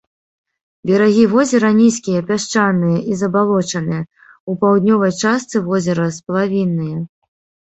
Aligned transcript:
Берагі 0.89 1.25
возера 1.33 1.69
нізкія, 1.81 2.21
пясчаныя 2.31 2.97
і 3.13 3.19
забалочаныя, 3.21 4.03
у 4.53 4.57
паўднёвай 4.65 5.13
частцы 5.29 5.57
возера 5.69 6.05
сплавінныя. 6.17 6.97